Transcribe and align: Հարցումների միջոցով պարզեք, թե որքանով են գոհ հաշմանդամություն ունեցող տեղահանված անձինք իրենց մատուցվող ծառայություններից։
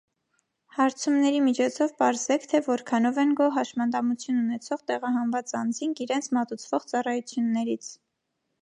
Հարցումների 0.77 1.41
միջոցով 1.47 1.93
պարզեք, 1.99 2.47
թե 2.55 2.63
որքանով 2.69 3.19
են 3.25 3.35
գոհ 3.43 3.53
հաշմանդամություն 3.59 4.41
ունեցող 4.41 4.83
տեղահանված 4.93 5.55
անձինք 5.63 6.03
իրենց 6.09 6.33
մատուցվող 6.41 6.91
ծառայություններից։ 6.95 7.95